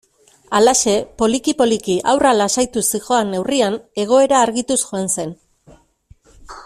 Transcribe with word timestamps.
Halaxe, 0.59 0.93
poliki-poliki 1.21 1.97
haurra 2.13 2.31
lasaituz 2.39 2.85
zihoan 2.95 3.31
neurrian, 3.35 3.77
egoera 4.05 4.41
argituz 4.47 4.79
joan 4.89 5.09
zen. 5.19 5.37